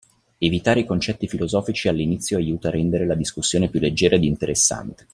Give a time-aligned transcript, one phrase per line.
[0.39, 5.05] Evitare i concetti filosofici all'inizio aiuta a rendere la discussione più leggera ed interessante.